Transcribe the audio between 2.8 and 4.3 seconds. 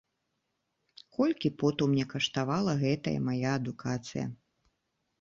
гэтая мая адукацыя.